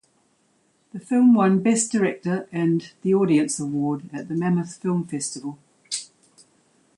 The 0.93 0.99
film 0.99 1.35
won 1.35 1.61
best 1.61 1.91
director 1.91 2.49
and 2.51 2.91
the 3.03 3.13
audience 3.13 3.59
award 3.59 4.09
at 4.11 4.29
the 4.29 4.33
Mammoth 4.33 4.77
Film 4.77 5.05
Festival. 5.05 5.59